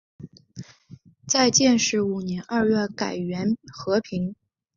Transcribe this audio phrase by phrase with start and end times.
[1.27, 4.33] 在建始五年二月改元河平。